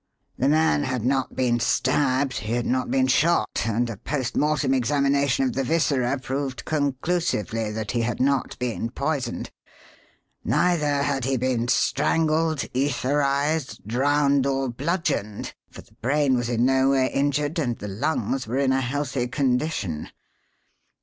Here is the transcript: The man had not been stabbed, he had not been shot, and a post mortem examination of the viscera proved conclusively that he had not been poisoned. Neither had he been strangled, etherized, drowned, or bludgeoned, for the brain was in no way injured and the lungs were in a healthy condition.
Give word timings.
The 0.35 0.49
man 0.49 0.81
had 0.81 1.05
not 1.05 1.35
been 1.35 1.59
stabbed, 1.59 2.37
he 2.39 2.53
had 2.53 2.65
not 2.65 2.89
been 2.89 3.05
shot, 3.05 3.67
and 3.67 3.87
a 3.87 3.97
post 3.97 4.35
mortem 4.35 4.73
examination 4.73 5.45
of 5.45 5.53
the 5.53 5.63
viscera 5.63 6.17
proved 6.17 6.65
conclusively 6.65 7.69
that 7.69 7.91
he 7.91 8.01
had 8.01 8.19
not 8.19 8.57
been 8.57 8.89
poisoned. 8.89 9.51
Neither 10.43 11.03
had 11.03 11.25
he 11.25 11.37
been 11.37 11.67
strangled, 11.67 12.61
etherized, 12.73 13.85
drowned, 13.85 14.47
or 14.47 14.69
bludgeoned, 14.69 15.53
for 15.69 15.81
the 15.83 15.93
brain 16.01 16.35
was 16.35 16.49
in 16.49 16.65
no 16.65 16.89
way 16.89 17.11
injured 17.13 17.59
and 17.59 17.77
the 17.77 17.87
lungs 17.87 18.47
were 18.47 18.57
in 18.57 18.71
a 18.73 18.81
healthy 18.81 19.27
condition. 19.27 20.09